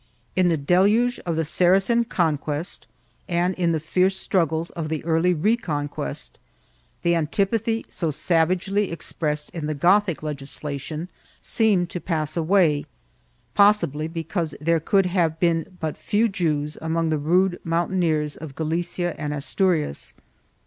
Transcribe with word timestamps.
In 0.35 0.47
the 0.47 0.57
deluge 0.57 1.19
of 1.27 1.35
the 1.35 1.45
Saracen 1.45 2.05
conquest 2.05 2.87
and 3.29 3.53
in 3.53 3.71
the 3.71 3.79
fierce 3.79 4.17
struggles 4.17 4.71
of 4.71 4.89
the 4.89 5.05
early 5.05 5.31
Reconquest, 5.31 6.39
the 7.03 7.13
antipathy 7.13 7.85
so 7.87 8.09
savagely 8.09 8.91
expressed 8.91 9.51
in 9.51 9.67
the 9.67 9.75
Gothic 9.75 10.23
legislation 10.23 11.07
seemed 11.39 11.91
to 11.91 12.01
pass 12.01 12.35
away, 12.35 12.87
possibly 13.53 14.07
because 14.07 14.55
there 14.59 14.79
could 14.79 15.05
have 15.05 15.39
been 15.39 15.77
but 15.79 15.95
few 15.95 16.27
Jews 16.27 16.79
among 16.81 17.09
the 17.09 17.19
rude 17.19 17.59
mountaineers 17.63 18.35
of 18.35 18.55
Galicia 18.55 19.13
and 19.21 19.35
Asturias. 19.35 20.15